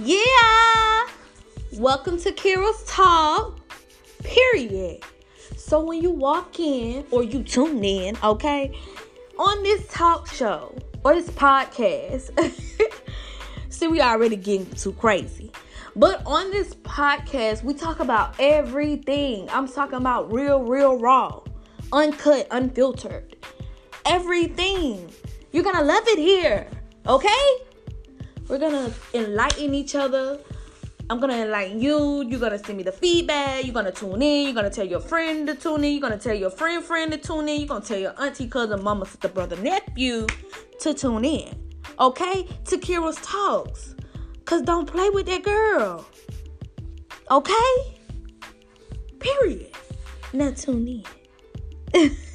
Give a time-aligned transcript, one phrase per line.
[0.00, 1.06] Yeah.
[1.72, 3.58] Welcome to Carol's Talk.
[4.22, 5.02] Period.
[5.56, 8.78] So when you walk in or you tune in, okay,
[9.40, 10.72] on this talk show
[11.04, 12.30] or this podcast,
[13.70, 15.50] see, we already getting too crazy.
[15.96, 19.48] But on this podcast, we talk about everything.
[19.50, 21.42] I'm talking about real, real, raw,
[21.92, 23.34] uncut, unfiltered.
[24.06, 25.10] Everything.
[25.50, 26.68] You're gonna love it here,
[27.04, 27.67] okay?
[28.48, 30.40] We're gonna enlighten each other.
[31.10, 32.24] I'm gonna enlighten you.
[32.28, 33.64] You're gonna send me the feedback.
[33.64, 34.44] You're gonna tune in.
[34.44, 35.92] You're gonna tell your friend to tune in.
[35.92, 37.60] You're gonna tell your friend friend to tune in.
[37.60, 40.26] You're gonna tell your auntie, cousin, mama, sister, brother, nephew
[40.80, 41.54] to tune in.
[41.98, 42.46] Okay?
[42.66, 43.94] To Kira's talks.
[44.44, 46.06] Cause don't play with that girl.
[47.30, 47.96] Okay?
[49.18, 49.72] Period.
[50.32, 51.04] Now tune
[51.94, 52.16] in.